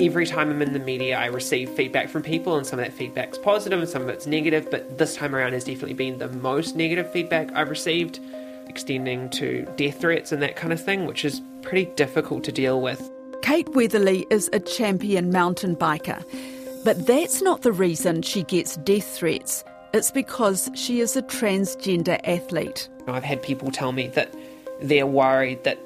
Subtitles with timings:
[0.00, 2.92] every time I'm in the media, I receive feedback from people, and some of that
[2.92, 4.68] feedback's positive and some of it's negative.
[4.70, 8.20] But this time around has definitely been the most negative feedback I've received,
[8.68, 12.80] extending to death threats and that kind of thing, which is pretty difficult to deal
[12.80, 13.10] with.
[13.42, 16.24] Kate Weatherly is a champion mountain biker,
[16.84, 19.64] but that's not the reason she gets death threats.
[19.92, 22.88] It's because she is a transgender athlete.
[23.06, 24.34] I've had people tell me that
[24.80, 25.78] they're worried that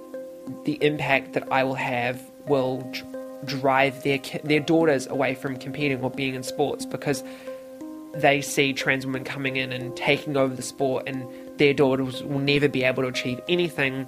[0.65, 2.91] the impact that I will have will
[3.45, 7.23] drive their their daughters away from competing or being in sports because
[8.15, 11.27] they see trans women coming in and taking over the sport and
[11.59, 14.07] their daughters will never be able to achieve anything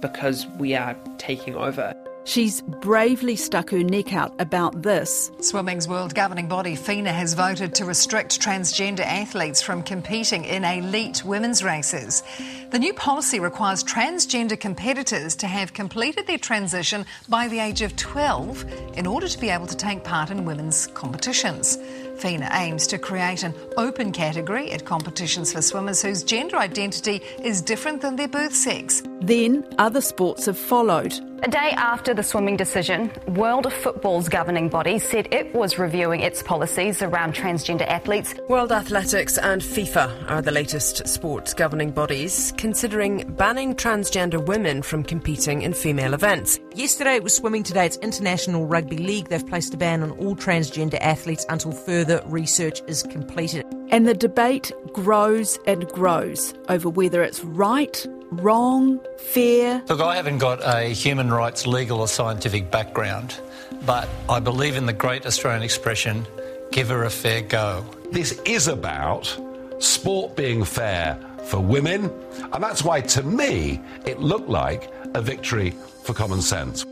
[0.00, 1.94] because we are taking over.
[2.24, 5.32] She's bravely stuck her neck out about this.
[5.40, 11.24] Swimming's world governing body, FINA, has voted to restrict transgender athletes from competing in elite
[11.24, 12.22] women's races.
[12.70, 17.96] The new policy requires transgender competitors to have completed their transition by the age of
[17.96, 18.64] 12
[18.98, 21.78] in order to be able to take part in women's competitions.
[22.20, 27.62] FINA aims to create an open category at competitions for swimmers whose gender identity is
[27.62, 29.02] different than their birth sex.
[29.22, 31.14] Then other sports have followed.
[31.42, 36.42] A day after the swimming decision, World Football's governing body said it was reviewing its
[36.42, 38.34] policies around transgender athletes.
[38.50, 45.02] World Athletics and FIFA are the latest sports governing bodies considering banning transgender women from
[45.02, 46.58] competing in female events.
[46.76, 47.84] Yesterday it was swimming today.
[47.84, 49.28] It's International Rugby League.
[49.28, 53.66] They've placed a ban on all transgender athletes until further research is completed.
[53.90, 59.82] And the debate grows and grows over whether it's right wrong, fair?
[59.88, 63.36] Look, I haven't got a human rights legal or scientific background,
[63.84, 66.24] but I believe in the great Australian expression
[66.70, 67.84] give her a fair go.
[68.12, 69.36] This is about
[69.80, 72.12] sport being fair for women,
[72.52, 75.74] and that's why, to me, it looked like a victory
[76.10, 76.84] for common sense.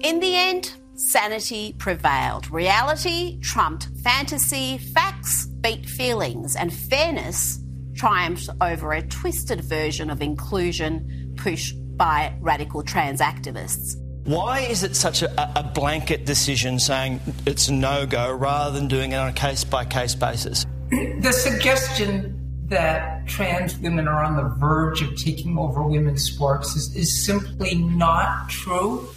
[0.00, 2.50] In the end, sanity prevailed.
[2.50, 7.60] Reality trumped fantasy, facts beat feelings, and fairness
[7.94, 13.96] triumphed over a twisted version of inclusion pushed by radical trans activists.
[14.24, 18.88] Why is it such a, a blanket decision saying it's a no go rather than
[18.88, 20.66] doing it on a case by case basis?
[20.90, 22.35] The suggestion
[22.68, 27.76] that trans women are on the verge of taking over women's sports is, is simply
[27.76, 29.08] not true.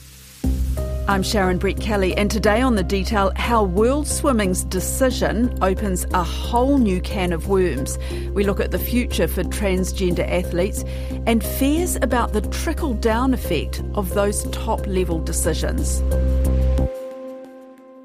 [1.08, 6.78] I'm Sharon Brettkelly, and today on The Detail, how World Swimming's decision opens a whole
[6.78, 7.98] new can of worms.
[8.34, 10.84] We look at the future for transgender athletes
[11.26, 16.02] and fears about the trickle down effect of those top level decisions.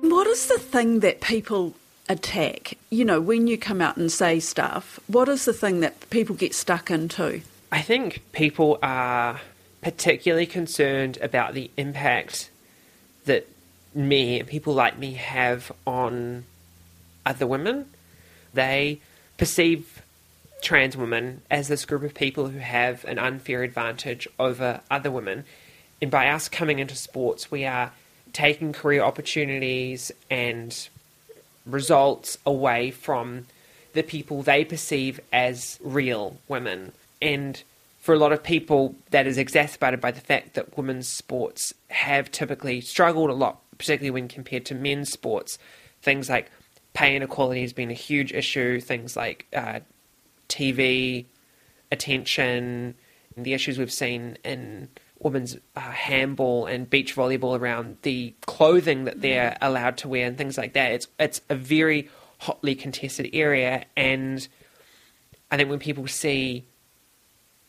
[0.01, 1.75] What is the thing that people
[2.09, 2.77] attack?
[2.91, 6.35] You know, when you come out and say stuff, what is the thing that people
[6.35, 7.41] get stuck into?
[7.73, 9.41] I think people are
[9.83, 12.51] particularly concerned about the impact
[13.25, 13.49] that
[13.95, 16.45] me and people like me have on
[17.27, 17.87] other women.
[18.53, 19.01] They
[19.37, 20.03] perceive
[20.63, 25.45] trans women as this group of people who have an unfair advantage over other women.
[26.01, 27.93] And by us coming into sports, we are
[28.33, 30.89] taking career opportunities and
[31.67, 33.47] results away from
[33.93, 36.93] the people they perceive as real women.
[37.23, 37.63] And
[37.99, 42.31] for a lot of people, that is exacerbated by the fact that women's sports have
[42.31, 45.59] typically struggled a lot, particularly when compared to men's sports.
[46.03, 46.51] Things like
[46.93, 49.81] pay inequality has been a huge issue, things like uh,
[50.49, 51.25] TV
[51.91, 52.95] attention,
[53.37, 54.89] the issues we've seen in
[55.25, 60.39] women's uh, handball and beach volleyball around the clothing that they're allowed to wear and
[60.39, 60.93] things like that.
[60.93, 62.09] It's it's a very
[62.39, 64.47] hotly contested area, and
[65.51, 66.67] I think when people see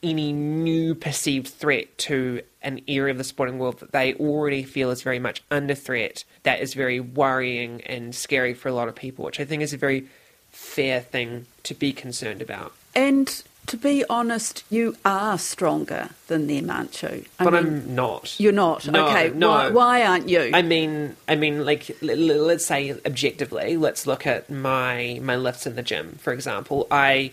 [0.04, 4.92] any new perceived threat to an area of the sporting world that they already feel
[4.92, 8.96] is very much under threat, that is very worrying and scary for a lot of
[8.96, 10.08] people, which I think is a very
[10.52, 12.74] fair thing to be concerned about.
[12.94, 17.26] And to be honest, you are stronger than them, aren't you?
[17.40, 18.40] I but mean, I'm not.
[18.40, 18.88] You're not.
[18.88, 19.30] No, okay.
[19.30, 19.50] No.
[19.50, 20.52] Why, why, aren't you?
[20.54, 25.76] I mean, I mean, like, let's say objectively, let's look at my my lifts in
[25.76, 26.88] the gym, for example.
[26.92, 27.32] I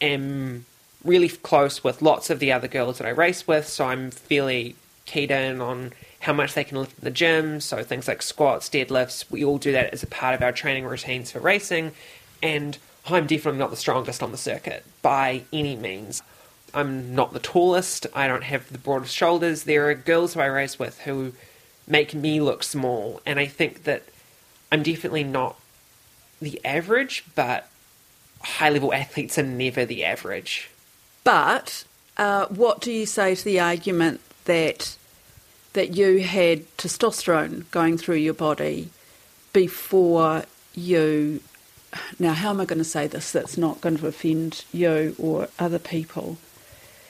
[0.00, 0.66] am
[1.04, 4.76] really close with lots of the other girls that I race with, so I'm fairly
[5.04, 7.60] keyed in on how much they can lift in the gym.
[7.60, 10.86] So things like squats, deadlifts, we all do that as a part of our training
[10.86, 11.92] routines for racing.
[12.42, 16.22] And I'm definitely not the strongest on the circuit by any means.
[16.72, 18.06] I'm not the tallest.
[18.14, 19.64] I don't have the broadest shoulders.
[19.64, 21.32] There are girls who I race with who
[21.86, 24.04] make me look small, and I think that
[24.72, 25.56] I'm definitely not
[26.40, 27.68] the average, but
[28.40, 30.70] high level athletes are never the average.
[31.22, 31.84] But
[32.16, 34.96] uh, what do you say to the argument that
[35.74, 38.88] that you had testosterone going through your body
[39.52, 41.40] before you.
[42.18, 45.48] Now, how am I going to say this that's not going to offend you or
[45.58, 46.38] other people?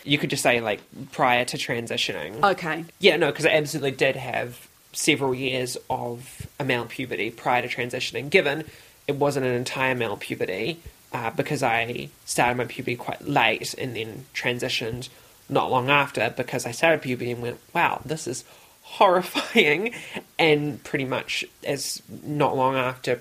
[0.05, 0.81] You could just say, like,
[1.13, 2.43] prior to transitioning.
[2.43, 2.85] Okay.
[2.99, 7.69] Yeah, no, because I absolutely did have several years of a male puberty prior to
[7.69, 8.65] transitioning, given
[9.07, 10.81] it wasn't an entire male puberty,
[11.13, 15.09] uh, because I started my puberty quite late and then transitioned
[15.49, 18.45] not long after because I started puberty and went, wow, this is
[18.83, 19.95] horrifying.
[20.39, 23.21] And pretty much as not long after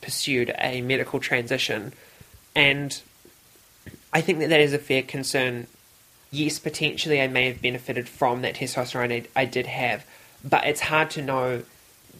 [0.00, 1.92] pursued a medical transition.
[2.54, 3.00] And
[4.12, 5.66] I think that that is a fair concern.
[6.30, 10.04] Yes, potentially I may have benefited from that testosterone I, I did have,
[10.44, 11.62] but it's hard to know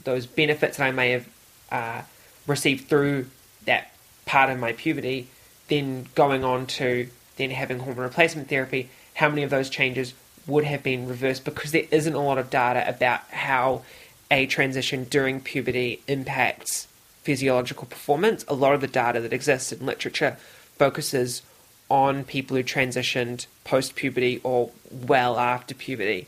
[0.04, 1.28] those benefits that I may have
[1.70, 2.02] uh,
[2.46, 3.26] received through
[3.66, 3.92] that
[4.24, 5.28] part of my puberty,
[5.68, 10.14] then going on to then having hormone replacement therapy, how many of those changes
[10.46, 13.82] would have been reversed because there isn't a lot of data about how
[14.30, 16.88] a transition during puberty impacts
[17.28, 18.42] physiological performance.
[18.48, 20.38] A lot of the data that exists in literature
[20.78, 21.42] focuses
[21.90, 26.26] on people who transitioned post puberty or well after puberty.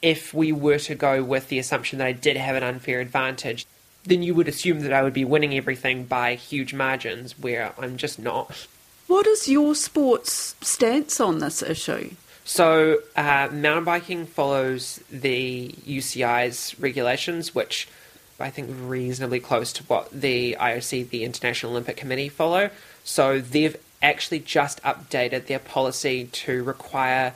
[0.00, 3.66] If we were to go with the assumption that I did have an unfair advantage,
[4.04, 7.96] then you would assume that I would be winning everything by huge margins, where I'm
[7.96, 8.68] just not.
[9.08, 12.10] What is your sports stance on this issue?
[12.44, 17.88] So, uh, mountain biking follows the UCI's regulations, which
[18.42, 22.70] I think reasonably close to what the IOC, the International Olympic Committee, follow.
[23.04, 27.34] So, they've actually just updated their policy to require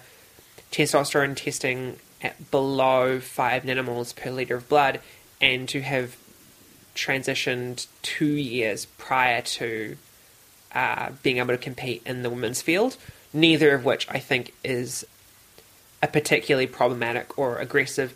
[0.73, 5.01] testosterone testing at below 5 nanomoles per litre of blood
[5.41, 6.17] and to have
[6.95, 9.97] transitioned two years prior to
[10.75, 12.97] uh, being able to compete in the women's field,
[13.33, 15.07] neither of which I think is
[16.03, 18.15] a particularly problematic or aggressive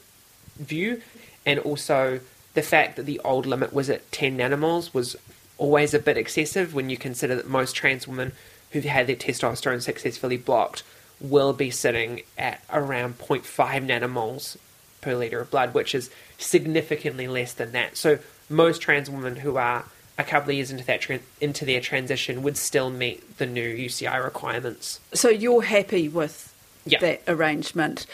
[0.58, 1.02] view.
[1.46, 2.20] And also,
[2.54, 5.16] the fact that the old limit was at 10 nanomoles was
[5.58, 8.32] always a bit excessive when you consider that most trans women
[8.70, 10.82] who've had their testosterone successfully blocked
[11.20, 13.44] will be sitting at around 0.5
[13.86, 14.56] nanomoles
[15.00, 17.96] per litre of blood, which is significantly less than that.
[17.96, 18.18] So
[18.48, 19.84] most trans women who are
[20.18, 23.74] a couple of years into that tra- into their transition would still meet the new
[23.76, 25.00] UCI requirements.
[25.14, 26.54] So you're happy with
[26.84, 26.98] yeah.
[27.00, 28.06] that arrangement?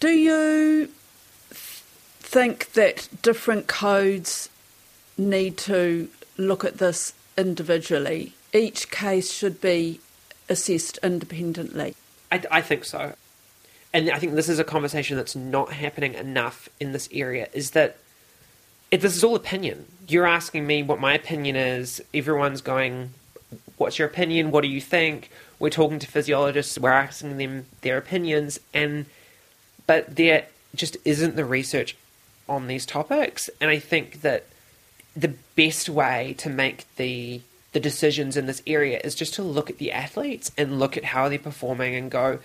[0.00, 0.90] Do you
[2.24, 4.48] think that different codes
[5.16, 8.32] need to look at this individually?
[8.52, 10.00] Each case should be
[10.48, 11.94] assessed independently.
[12.32, 13.14] I, I think so,
[13.92, 17.48] and I think this is a conversation that's not happening enough in this area.
[17.52, 17.98] Is that
[18.90, 19.86] it, this is all opinion.
[20.08, 22.02] You're asking me what my opinion is.
[22.12, 23.10] Everyone's going,
[23.76, 24.50] What's your opinion?
[24.50, 25.30] What do you think?
[25.58, 29.06] We're talking to physiologists, we're asking them their opinions, and
[29.86, 31.96] but there just isn't the research
[32.48, 33.48] on these topics.
[33.60, 34.46] And I think that
[35.16, 37.40] the best way to make the
[37.72, 41.04] the decisions in this area is just to look at the athletes and look at
[41.04, 42.38] how they're performing and go,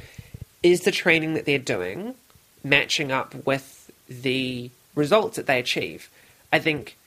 [0.64, 2.16] is the training that they're doing
[2.64, 6.10] matching up with the results that they achieve?
[6.52, 6.98] I think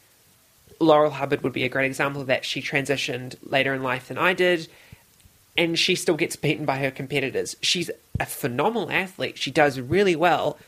[0.79, 2.45] Laurel Hubbard would be a great example of that.
[2.45, 4.69] She transitioned later in life than I did,
[5.57, 7.57] and she still gets beaten by her competitors.
[7.61, 7.91] She's
[8.21, 9.37] a phenomenal athlete.
[9.37, 10.59] She does really well,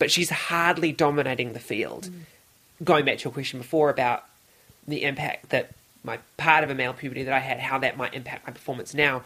[0.00, 2.08] but she's hardly dominating the field.
[2.10, 2.84] Mm.
[2.84, 4.24] Going back to your question before about
[4.88, 5.70] the impact that
[6.02, 8.94] my part of a male puberty that I had, how that might impact my performance
[8.94, 9.22] now.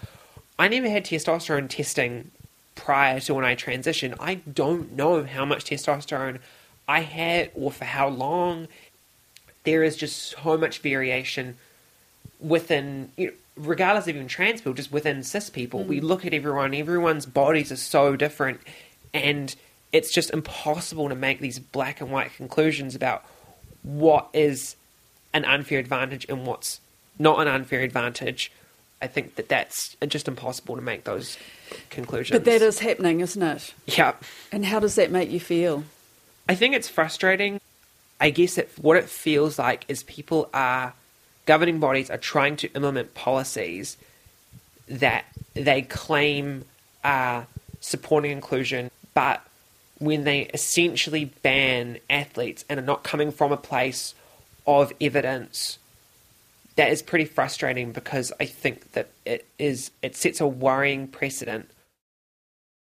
[0.59, 2.33] I never had testosterone testing
[2.75, 4.17] prior to when I transitioned.
[4.19, 6.41] I don't know how much testosterone
[6.89, 8.67] I had or for how long.
[9.63, 11.57] There is just so much variation
[12.41, 15.85] within, you know, regardless of even trans people, just within cis people.
[15.85, 15.87] Mm.
[15.87, 18.61] We look at everyone, everyone's bodies are so different,
[19.15, 19.55] and
[19.95, 23.25] it's just impossible to make these black and white conclusions about
[23.85, 24.75] what is
[25.33, 26.81] an unfair advantage and what's
[27.17, 28.51] not an unfair advantage.
[29.01, 31.39] I think that that's just impossible to make those
[31.91, 32.37] conclusions.
[32.37, 33.73] But that is happening, isn't it?
[33.87, 34.15] Yeah.
[34.51, 35.85] And how does that make you feel?
[36.49, 37.61] I think it's frustrating.
[38.21, 40.93] I guess that what it feels like is people are,
[41.47, 43.97] governing bodies are trying to implement policies
[44.89, 45.25] that
[45.55, 46.65] they claim
[47.05, 47.47] are
[47.81, 49.41] supporting inclusion, but
[49.99, 54.15] when they essentially ban athletes and are not coming from a place
[54.67, 55.79] of evidence,
[56.77, 61.71] that is pretty frustrating because I think that it is it sets a worrying precedent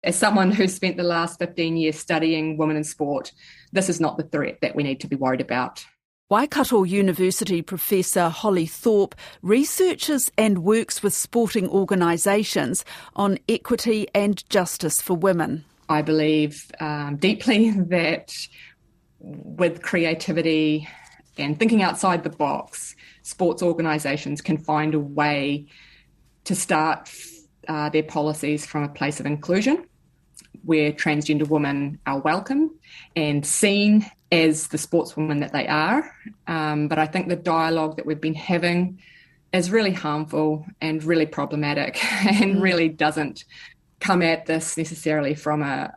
[0.04, 3.32] as someone who spent the last 15 years studying women in sport,
[3.72, 5.84] this is not the threat that we need to be worried about.
[6.30, 12.84] Waikato University professor Holly Thorpe researches and works with sporting organisations
[13.16, 15.64] on equity and justice for women.
[15.88, 18.34] I believe um, deeply that
[19.20, 20.88] with creativity
[21.36, 25.66] and thinking outside the box, sports organisations can find a way
[26.44, 27.10] to start
[27.68, 29.86] uh, their policies from a place of inclusion
[30.64, 32.74] where transgender women are welcome
[33.14, 36.10] and seen as the sportswomen that they are.
[36.46, 39.00] Um, but I think the dialogue that we've been having
[39.52, 42.62] is really harmful and really problematic and mm.
[42.62, 43.44] really doesn't
[44.00, 45.92] come at this necessarily from a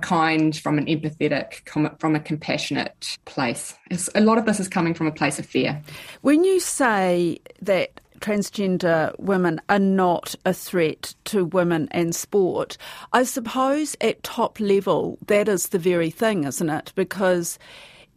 [0.00, 1.68] kind, from an empathetic,
[2.00, 3.74] from a compassionate place.
[3.90, 5.80] It's, a lot of this is coming from a place of fear.
[6.22, 12.78] When you say that transgender women are not a threat to women and sport.
[13.12, 16.92] I suppose at top level, that is the very thing, isn't it?
[16.94, 17.58] Because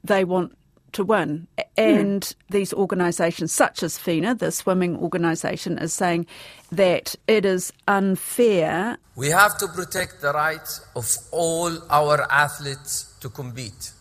[0.05, 0.57] they want
[0.97, 1.47] to win.
[1.77, 2.35] And mm.
[2.49, 6.25] these organisations, such as FINA, the swimming organisation, is saying
[6.71, 8.97] that it is unfair.
[9.15, 13.91] We have to protect the rights of all our athletes to compete.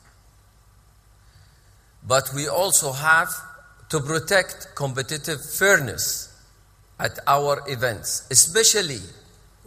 [2.03, 3.31] But we also have
[3.91, 6.33] to protect competitive fairness
[6.99, 9.00] at our events, especially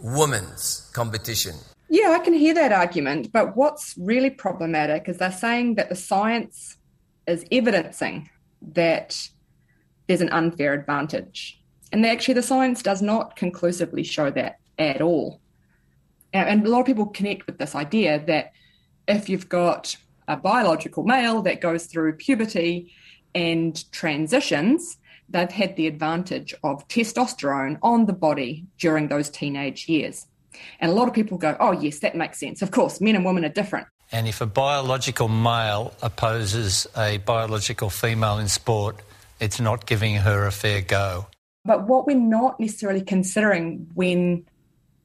[0.00, 1.54] women's competition.
[1.88, 5.96] Yeah, I can hear that argument, but what's really problematic is they're saying that the
[5.96, 6.76] science
[7.30, 8.28] is evidencing
[8.60, 9.28] that
[10.06, 11.60] there's an unfair advantage.
[11.92, 15.40] And actually, the science does not conclusively show that at all.
[16.32, 18.52] And a lot of people connect with this idea that
[19.08, 19.96] if you've got
[20.28, 22.92] a biological male that goes through puberty
[23.34, 30.26] and transitions, they've had the advantage of testosterone on the body during those teenage years.
[30.78, 32.62] And a lot of people go, oh, yes, that makes sense.
[32.62, 33.86] Of course, men and women are different.
[34.12, 38.96] And if a biological male opposes a biological female in sport,
[39.38, 41.26] it's not giving her a fair go.
[41.64, 44.46] But what we're not necessarily considering when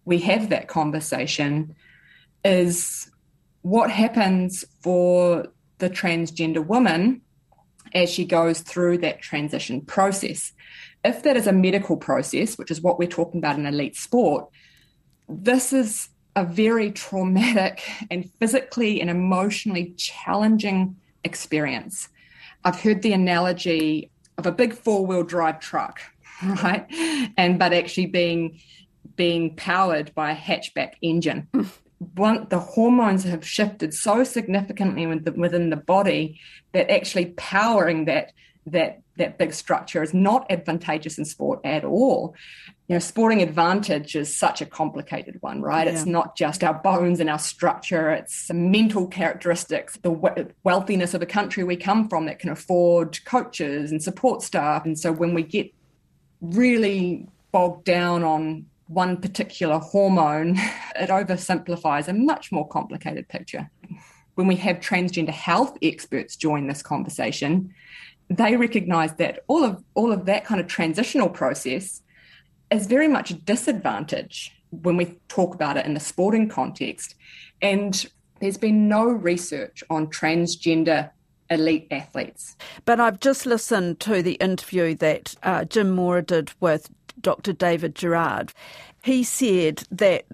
[0.06, 1.76] we have that conversation
[2.44, 3.10] is
[3.62, 5.48] what happens for
[5.80, 7.22] the transgender woman
[7.94, 10.52] as she goes through that transition process.
[11.04, 14.48] If that is a medical process, which is what we're talking about in elite sport,
[15.28, 22.10] this is a very traumatic and physically and emotionally challenging experience.
[22.64, 26.02] I've heard the analogy of a big four-wheel drive truck,
[26.44, 26.86] right?
[27.38, 28.60] And but actually being
[29.16, 31.48] being powered by a hatchback engine.
[32.16, 36.40] One, the hormones have shifted so significantly within the body
[36.74, 38.32] that actually powering that
[38.68, 42.36] that that big structure is not advantageous in sport at all.
[42.88, 45.88] You know, sporting advantage is such a complicated one, right?
[45.88, 45.94] Yeah.
[45.94, 51.26] It's not just our bones and our structure; it's mental characteristics, the wealthiness of the
[51.26, 54.86] country we come from that can afford coaches and support staff.
[54.86, 55.72] And so, when we get
[56.42, 60.58] really bogged down on one particular hormone,
[60.96, 63.70] it oversimplifies a much more complicated picture.
[64.36, 67.74] When we have transgender health experts join this conversation,
[68.30, 72.02] they recognize that all of all of that kind of transitional process
[72.72, 77.16] is very much a disadvantage when we talk about it in the sporting context.
[77.62, 78.06] And
[78.42, 81.12] there's been no research on transgender
[81.50, 82.56] elite athletes.
[82.86, 86.90] But I've just listened to the interview that uh, Jim Mora did with
[87.26, 87.54] Dr.
[87.54, 88.54] David Gerrard.
[89.04, 90.26] He said that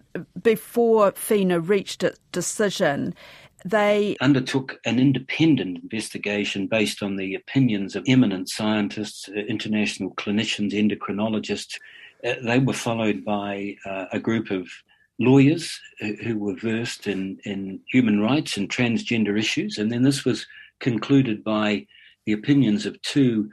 [0.44, 3.16] before FINA reached its decision,
[3.64, 10.74] they undertook an independent investigation based on the opinions of eminent scientists, uh, international clinicians,
[10.74, 11.80] endocrinologists.
[12.26, 14.68] Uh, they were followed by uh, a group of
[15.18, 15.80] lawyers
[16.22, 19.78] who were versed in, in human rights and transgender issues.
[19.78, 20.46] And then this was
[20.82, 21.88] concluded by
[22.26, 23.50] the opinions of two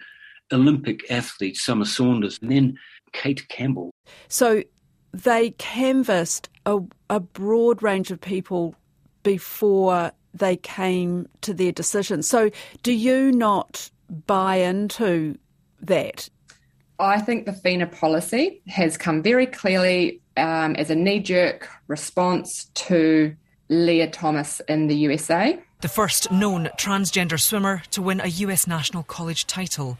[0.52, 2.78] Olympic athletes, Summer Sanders, and then
[3.12, 3.90] Kate Campbell.
[4.28, 4.62] So
[5.12, 8.74] they canvassed a, a broad range of people
[9.22, 12.22] before they came to their decision.
[12.22, 12.50] So
[12.82, 13.90] do you not
[14.26, 15.38] buy into
[15.80, 16.28] that?
[16.98, 22.70] I think the FINA policy has come very clearly um, as a knee jerk response
[22.74, 23.34] to
[23.68, 29.04] Lia Thomas in the USA the first known transgender swimmer to win a US national
[29.04, 29.96] college title.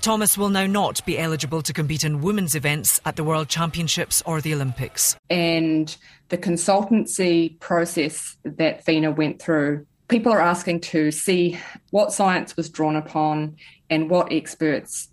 [0.00, 4.22] Thomas will now not be eligible to compete in women's events at the World Championships
[4.26, 5.16] or the Olympics.
[5.28, 5.96] And
[6.30, 11.58] the consultancy process that FINA went through, people are asking to see
[11.90, 13.56] what science was drawn upon
[13.88, 15.08] and what experts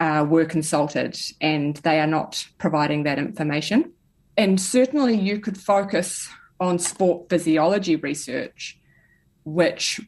[0.00, 3.92] uh, were consulted, and they are not providing that information.
[4.36, 6.28] And certainly, you could focus
[6.58, 8.78] on sport physiology research
[9.44, 10.00] which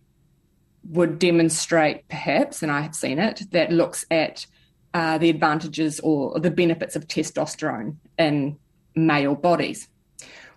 [0.90, 4.46] would demonstrate, perhaps, and I have seen it, that looks at
[4.92, 8.56] uh, the advantages or the benefits of testosterone in
[8.94, 9.88] male bodies.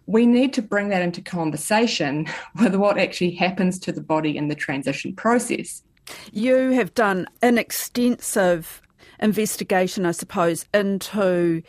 [0.05, 2.27] we need to bring that into conversation
[2.61, 5.83] with what actually happens to the body in the transition process.
[6.31, 8.81] You have done an extensive
[9.19, 11.61] investigation, I suppose, into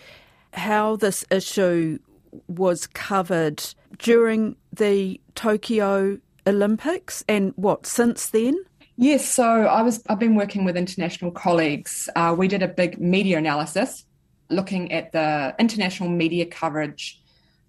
[0.52, 1.98] how this issue
[2.46, 3.62] was covered
[3.98, 8.56] during the Tokyo Olympics and what since then?
[8.96, 12.08] Yes, so I was I've been working with international colleagues.
[12.16, 14.04] Uh, we did a big media analysis
[14.50, 17.22] looking at the international media coverage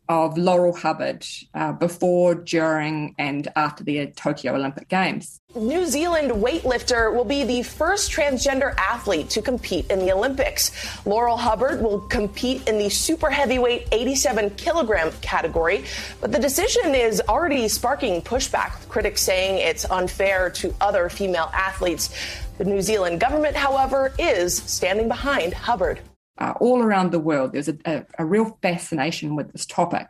[0.09, 5.39] of Laurel Hubbard uh, before, during, and after the Tokyo Olympic Games.
[5.55, 10.71] New Zealand weightlifter will be the first transgender athlete to compete in the Olympics.
[11.05, 15.85] Laurel Hubbard will compete in the super heavyweight 87 kilogram category,
[16.21, 21.51] but the decision is already sparking pushback, with critics saying it's unfair to other female
[21.53, 22.09] athletes.
[22.57, 26.01] The New Zealand government, however, is standing behind Hubbard
[26.39, 27.53] uh, all around the world.
[27.53, 30.07] There's a, a, a real fascination with this topic.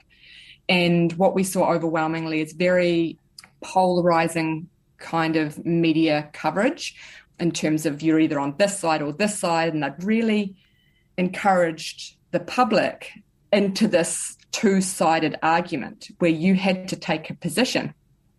[0.67, 3.17] And what we saw overwhelmingly is very
[3.61, 6.95] polarizing kind of media coverage
[7.39, 9.73] in terms of you're either on this side or this side.
[9.73, 10.55] And they've really
[11.17, 13.11] encouraged the public
[13.51, 17.93] into this two sided argument where you had to take a position.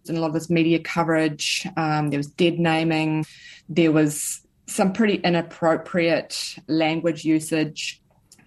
[0.09, 3.27] And a lot of this media coverage, um, there was dead naming,
[3.69, 8.01] there was some pretty inappropriate language usage.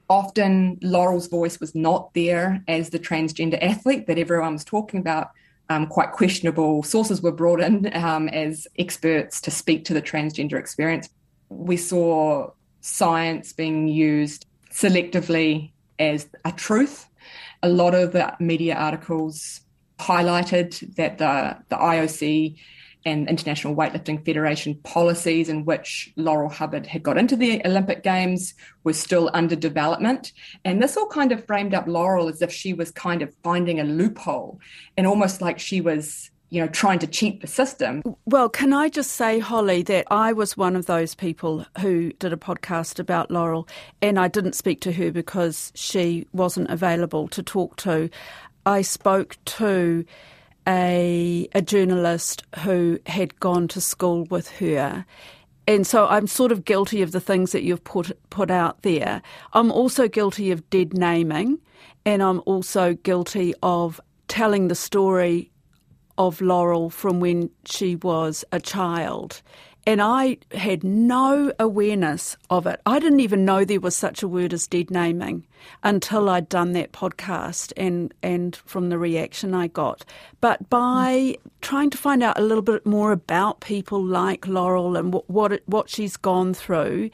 [0.09, 5.31] Often, Laurel's voice was not there as the transgender athlete that everyone was talking about.
[5.69, 10.53] Um, quite questionable sources were brought in um, as experts to speak to the transgender
[10.53, 11.09] experience.
[11.49, 12.51] We saw
[12.81, 17.07] science being used selectively as a truth.
[17.63, 19.61] A lot of the media articles
[19.99, 22.57] highlighted that the, the IOC
[23.05, 28.53] and International Weightlifting Federation policies in which Laurel Hubbard had got into the Olympic Games
[28.83, 30.31] were still under development.
[30.63, 33.79] And this all kind of framed up Laurel as if she was kind of finding
[33.79, 34.59] a loophole
[34.97, 38.03] and almost like she was you know, trying to cheat the system.
[38.25, 42.31] Well, can I just say, Holly, that I was one of those people who did
[42.31, 43.67] a podcast about Laurel,
[44.03, 48.07] and I didn't speak to her because she wasn't available to talk to.
[48.67, 50.05] I spoke to
[50.67, 55.05] a, a journalist who had gone to school with her.
[55.67, 59.21] And so I'm sort of guilty of the things that you've put put out there.
[59.53, 61.59] I'm also guilty of dead naming,
[62.05, 65.51] and I'm also guilty of telling the story
[66.17, 69.41] of Laurel from when she was a child
[69.85, 72.79] and I had no awareness of it.
[72.85, 75.45] I didn't even know there was such a word as dead naming
[75.83, 80.05] until I'd done that podcast and, and from the reaction I got.
[80.39, 85.13] But by trying to find out a little bit more about people like Laurel and
[85.13, 87.09] what, what, it, what she's gone through,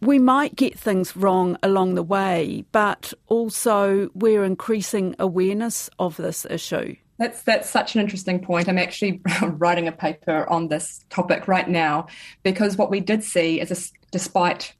[0.00, 6.46] we might get things wrong along the way, but also we're increasing awareness of this
[6.48, 6.96] issue.
[7.18, 8.68] That's that's such an interesting point.
[8.68, 12.06] I'm actually writing a paper on this topic right now
[12.42, 14.74] because what we did see is, a, despite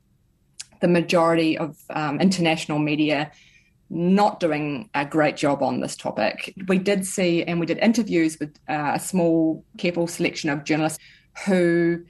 [0.81, 3.31] the majority of um, international media
[3.91, 8.39] not doing a great job on this topic, we did see and we did interviews
[8.41, 10.99] with uh, a small, careful selection of journalists
[11.47, 12.03] who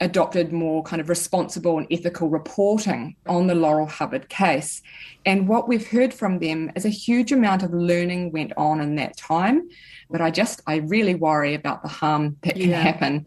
[0.00, 4.82] adopted more kind of responsible and ethical reporting on the Laurel Hubbard case.
[5.24, 8.96] And what we've heard from them is a huge amount of learning went on in
[8.96, 9.68] that time.
[10.10, 12.80] But I just, I really worry about the harm that can yeah.
[12.80, 13.26] happen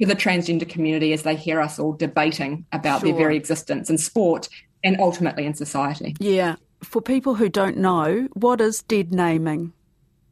[0.00, 3.10] to the transgender community as they hear us all debating about sure.
[3.10, 4.48] their very existence in sport
[4.82, 6.14] and ultimately in society.
[6.18, 6.56] Yeah.
[6.82, 9.72] For people who don't know, what is dead naming?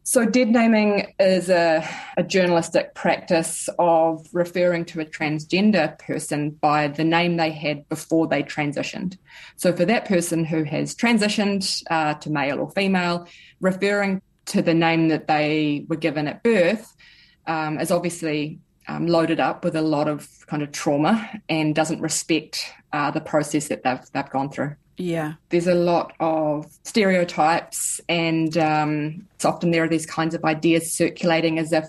[0.05, 6.89] So, dead naming is a, a, journalistic practice of referring to a transgender person by
[6.89, 9.17] the name they had before they transitioned.
[9.55, 13.29] So, for that person who has transitioned uh, to male or female,
[13.61, 16.97] referring to the name that they were given at birth
[17.47, 22.01] um, is obviously um, loaded up with a lot of kind of trauma and doesn't
[22.01, 24.75] respect uh, the process that they've, they've gone through.
[24.97, 25.35] Yeah.
[25.49, 30.93] There's a lot of stereotypes, and um, it's often there are these kinds of ideas
[30.93, 31.87] circulating as if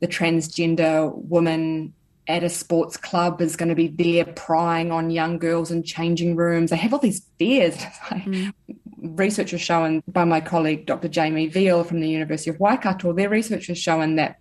[0.00, 1.92] the transgender woman
[2.26, 6.36] at a sports club is going to be there prying on young girls in changing
[6.36, 6.70] rooms.
[6.70, 7.76] They have all these fears.
[7.76, 8.52] mm.
[8.98, 11.08] Research has shown by my colleague Dr.
[11.08, 14.38] Jaimie Veale from the University of Waikato, their research has shown that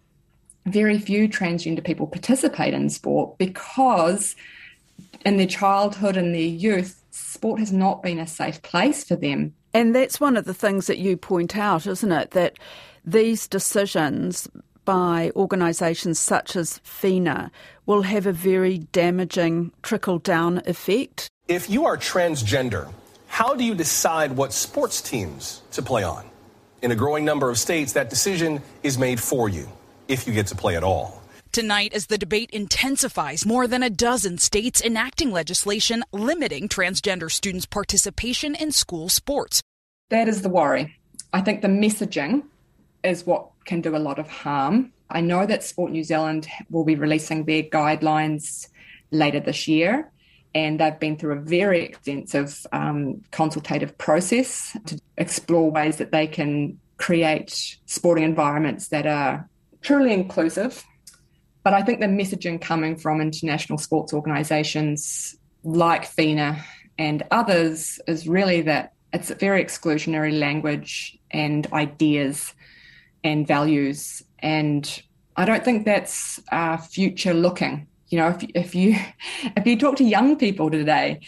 [0.66, 4.36] very few transgender people participate in sport because
[5.26, 9.54] in their childhood and their youth, sport has not been a safe place for them.
[9.74, 12.32] And that's one of the things that you point out, isn't it?
[12.32, 12.58] That
[13.06, 14.48] these decisions
[14.86, 17.52] by organisations such as FINA
[17.86, 21.30] will have a very damaging trickle down effect.
[21.48, 22.92] If you are transgender,
[23.28, 26.26] how do you decide what sports teams to play on?
[26.82, 29.70] In a growing number of states, that decision is made for you,
[30.08, 31.22] if you get to play at all.
[31.52, 37.66] Tonight, as the debate intensifies, more than a dozen states enacting legislation limiting transgender students'
[37.66, 39.64] participation in school sports.
[40.10, 40.96] That is the worry.
[41.34, 42.44] I think the messaging
[43.04, 44.94] is what can do a lot of harm.
[45.10, 48.68] I know that Sport New Zealand will be releasing their guidelines
[49.10, 50.12] later this year,
[50.54, 56.28] and they've been through a very extensive um, consultative process to explore ways that they
[56.28, 59.50] can create sporting environments that are
[59.82, 60.84] truly inclusive.
[61.70, 66.66] But I think the messaging coming from international sports organisations like FINA
[66.98, 72.56] and others is really that it's a very exclusionary language and ideas
[73.24, 74.24] and values.
[74.40, 75.04] And
[75.38, 77.86] I don't think that's uh, future looking.
[78.08, 78.96] You know, if, if you
[79.56, 81.20] if you talk to young people today,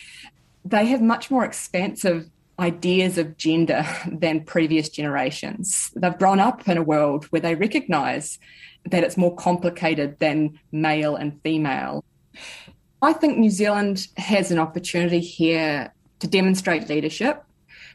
[0.66, 2.28] they have much more expansive
[2.58, 5.92] ideas of gender than previous generations.
[5.96, 8.40] They've grown up in a world where they recognise
[8.86, 12.04] that it's more complicated than male and female.
[13.02, 17.44] I think New Zealand has an opportunity here to demonstrate leadership,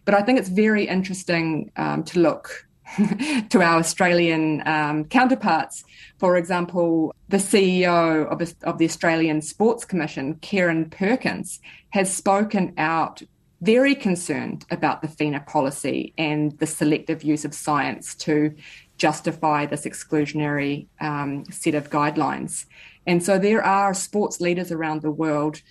[0.04, 2.66] but I think it's very interesting um, to look
[3.50, 5.84] to our Australian um, counterparts.
[6.18, 13.22] For example, the CEO of, of the Australian Sports Commission, Kieren Perkins, has spoken out
[13.60, 18.54] very concerned about the FINA policy and the selective use of science to
[18.96, 22.66] justify this exclusionary um, set of guidelines.
[23.06, 25.62] And so there are sports leaders around the world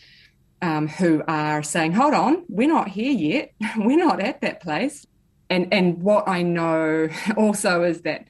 [0.62, 3.54] um, who are saying, hold on, we're not here yet.
[3.78, 5.06] we're not at that place
[5.50, 8.26] and and what I know also is that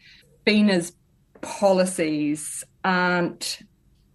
[0.46, 0.94] FINA's
[1.42, 3.60] policies aren't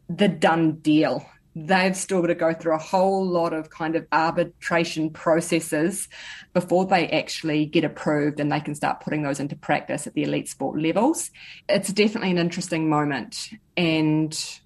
[0.08, 1.24] the done deal.
[1.54, 6.08] They've still got to go through a whole lot of kind of arbitration processes
[6.52, 10.22] before they actually get approved and they can start putting those into practice at the
[10.22, 11.30] elite sport levels.
[11.68, 14.60] It's definitely an interesting moment, and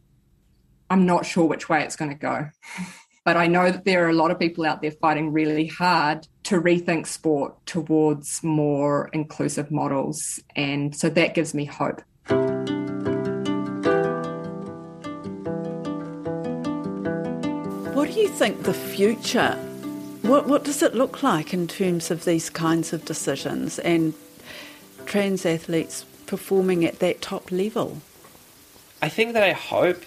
[0.91, 2.51] I'm not sure which way it's going to go.
[3.25, 6.29] But I know that there are a lot of people out there fighting really hard
[6.45, 10.41] to rethink sport towards more inclusive models.
[10.55, 12.03] And so that gives me hope.
[18.25, 19.53] You think the future?
[20.23, 24.15] What, what does it look like in terms of these kinds of decisions and
[25.05, 28.01] trans athletes performing at that top level?
[29.03, 30.05] I think that I hope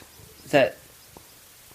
[0.50, 0.80] that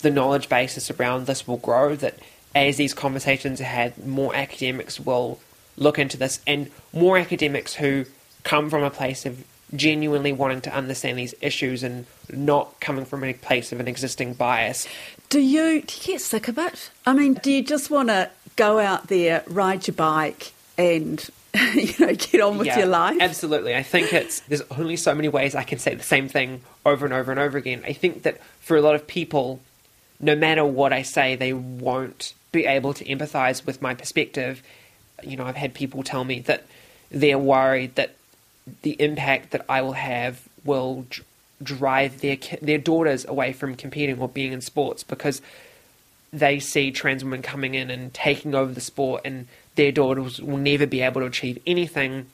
[0.01, 2.19] the knowledge basis around this will grow, that
[2.57, 5.39] as these conversations are had, more academics will
[5.77, 8.07] look into this, and more academics who
[8.43, 13.25] come from a place of genuinely wanting to understand these issues and not coming from
[13.25, 14.87] a place of an existing bias.
[15.29, 16.91] Do you, do you get sick of it?
[17.07, 21.27] I mean, do you just want to go out there, ride your bike, and
[21.75, 23.19] you know get on with yeah, your life?
[23.21, 23.75] Absolutely.
[23.75, 27.05] I think it's there's only so many ways I can say the same thing over
[27.05, 27.83] and over and over again.
[27.87, 29.61] I think that for a lot of people,
[30.21, 34.63] no matter what I say, they won't be able to empathize with my perspective.
[35.23, 36.65] You know, I've had people tell me that
[37.11, 38.17] they're worried that
[38.83, 41.07] the impact that I will have will
[41.63, 45.41] drive their their daughters away from competing or being in sports because
[46.33, 50.57] they see trans women coming in and taking over the sport, and their daughters will
[50.57, 52.27] never be able to achieve anything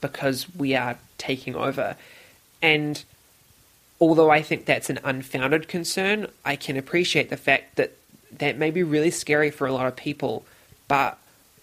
[0.00, 1.96] because we are taking over.
[2.60, 3.02] And
[4.00, 7.92] although I think that's an unfounded concern, I can appreciate the fact that
[8.38, 10.44] that may be really scary for a lot of people,
[10.88, 11.16] but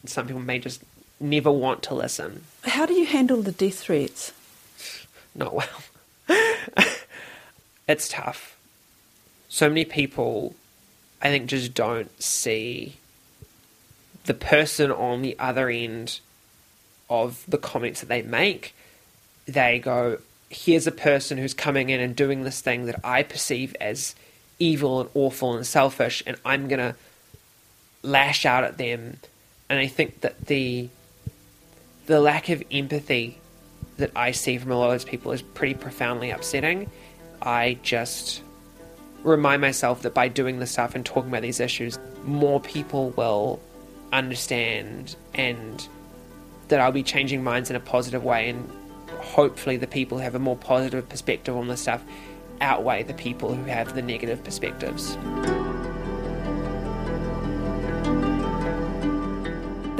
[0.06, 0.82] some people may just
[1.24, 2.44] never want to listen.
[2.64, 4.34] How do you handle the death threats?
[5.34, 5.84] Not well.
[7.88, 8.58] it's tough.
[9.50, 10.56] So many people,
[11.22, 12.98] I think, just don't see
[14.26, 16.20] the person on the other end
[17.10, 18.76] of the comments that they make.
[19.46, 23.76] They go, here's a person who's coming in and doing this thing that I perceive
[23.82, 24.16] as
[24.60, 26.96] evil and awful and selfish, and I'm gonna
[28.02, 29.18] lash out at them.
[29.70, 30.90] And I think that the
[32.06, 33.38] the lack of empathy
[33.98, 36.90] that I see from a lot of those people is pretty profoundly upsetting.
[37.42, 38.42] I just
[39.24, 43.60] remind myself that by doing this stuff and talking about these issues, more people will
[44.12, 45.88] understand and
[46.68, 48.70] that I'll be changing minds in a positive way and
[49.20, 52.04] hopefully the people who have a more positive perspective on this stuff
[52.62, 55.18] outweigh the people who have the negative perspectives.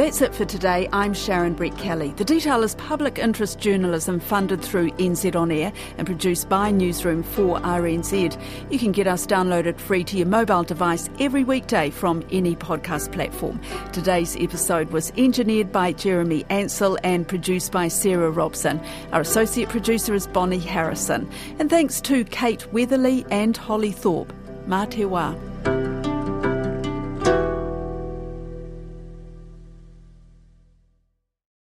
[0.04, 0.90] That's it for today.
[0.92, 2.14] I'm Sharon Brettkelly.
[2.18, 7.24] The Detail is public interest journalism funded through NZ On Air and produced by Newsroom
[7.24, 8.38] for RNZ.
[8.70, 13.14] You can get us downloaded free to your mobile device every weekday from any podcast
[13.14, 13.62] platform.
[13.94, 18.82] Today's episode was engineered by Jeremy Ansell and produced by Sarah Robson.
[19.14, 21.32] Our associate producer is Bonnie Harrison.
[21.60, 24.34] And thanks to Kate Weatherly and Holly Thorpe.
[24.68, 25.53] Mā te wā.